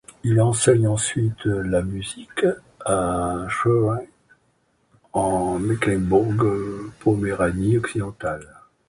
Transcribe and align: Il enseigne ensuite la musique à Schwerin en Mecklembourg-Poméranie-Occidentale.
Il 0.23 0.41
enseigne 0.41 0.87
ensuite 0.87 1.45
la 1.45 1.83
musique 1.83 2.43
à 2.83 3.45
Schwerin 3.49 4.01
en 5.13 5.59
Mecklembourg-Poméranie-Occidentale. 5.59 8.49